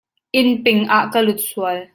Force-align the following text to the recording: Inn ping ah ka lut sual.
Inn 0.39 0.49
ping 0.63 0.81
ah 0.97 1.05
ka 1.11 1.19
lut 1.25 1.39
sual. 1.49 1.79